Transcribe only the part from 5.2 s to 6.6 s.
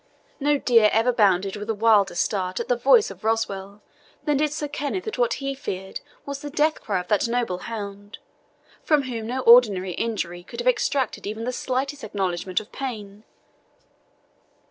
he feared was the